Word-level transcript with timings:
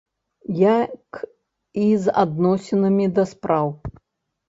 Як 0.61 1.19
і 1.83 1.85
з 2.07 2.17
адносінамі 2.25 3.05
да 3.19 3.23
спраў. 3.37 3.65